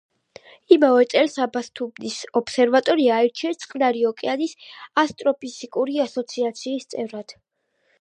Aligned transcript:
იმავე 0.75 1.03
წელს 1.11 1.35
აბასთუმნის 1.45 2.15
ობსერვატორია 2.41 3.19
აირჩიეს 3.19 3.61
წყნარი 3.67 4.03
ოკეანის 4.15 4.59
ასტროფიზიკური 5.05 6.05
ასოციაციის 6.11 6.95
წევრად. 6.97 7.41